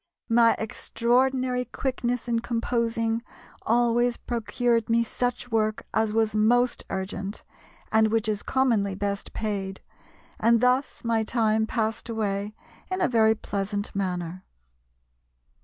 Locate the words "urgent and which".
6.89-8.27